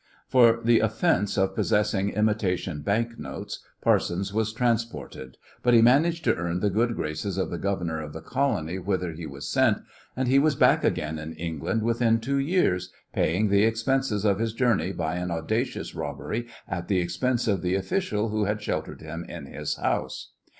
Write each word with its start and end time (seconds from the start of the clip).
For 0.27 0.59
the 0.63 0.79
offence 0.79 1.37
of 1.37 1.53
possessing 1.53 2.09
imitation 2.09 2.81
banknotes 2.81 3.59
Parsons 3.81 4.33
was 4.33 4.51
transported, 4.51 5.37
but 5.61 5.75
he 5.75 5.81
managed 5.83 6.23
to 6.23 6.33
earn 6.37 6.59
the 6.59 6.71
good 6.71 6.95
graces 6.95 7.37
of 7.37 7.51
the 7.51 7.59
governor 7.59 8.01
of 8.01 8.11
the 8.11 8.19
colony 8.21 8.79
whither 8.79 9.11
he 9.11 9.27
was 9.27 9.47
sent, 9.47 9.77
and 10.17 10.27
he 10.27 10.39
was 10.39 10.55
back 10.55 10.83
again 10.83 11.19
in 11.19 11.33
England 11.35 11.83
within 11.83 12.19
two 12.19 12.39
years, 12.39 12.91
paying 13.13 13.49
the 13.49 13.63
expenses 13.63 14.25
of 14.25 14.39
his 14.39 14.53
journey 14.53 14.91
by 14.91 15.17
an 15.17 15.29
audacious 15.29 15.93
robbery 15.93 16.47
at 16.67 16.87
the 16.87 16.97
expense 16.99 17.47
of 17.47 17.61
the 17.61 17.75
official 17.75 18.29
who 18.29 18.45
had 18.45 18.59
sheltered 18.59 19.01
him 19.01 19.23
in 19.25 19.45
his 19.45 19.75
house. 19.75 20.31